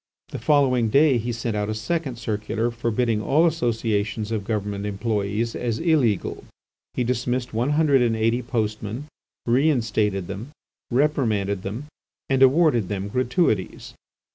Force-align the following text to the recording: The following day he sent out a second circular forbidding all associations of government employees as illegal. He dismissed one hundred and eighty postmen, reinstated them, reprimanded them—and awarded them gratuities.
The 0.29 0.39
following 0.39 0.89
day 0.89 1.19
he 1.19 1.31
sent 1.31 1.55
out 1.55 1.69
a 1.69 1.75
second 1.75 2.15
circular 2.15 2.71
forbidding 2.71 3.21
all 3.21 3.45
associations 3.45 4.31
of 4.31 4.43
government 4.47 4.83
employees 4.83 5.55
as 5.55 5.77
illegal. 5.77 6.43
He 6.95 7.03
dismissed 7.03 7.53
one 7.53 7.73
hundred 7.73 8.01
and 8.01 8.15
eighty 8.17 8.41
postmen, 8.41 9.05
reinstated 9.45 10.25
them, 10.25 10.53
reprimanded 10.89 11.61
them—and 11.61 12.41
awarded 12.41 12.89
them 12.89 13.09
gratuities. 13.09 13.93